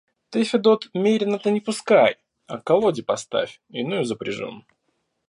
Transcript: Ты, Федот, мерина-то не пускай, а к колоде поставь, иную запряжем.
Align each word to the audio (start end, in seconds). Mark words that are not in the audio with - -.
Ты, 0.31 0.43
Федот, 0.45 0.87
мерина-то 0.95 1.51
не 1.51 1.61
пускай, 1.61 2.17
а 2.47 2.57
к 2.57 2.63
колоде 2.63 3.03
поставь, 3.03 3.61
иную 3.69 4.03
запряжем. 4.03 4.65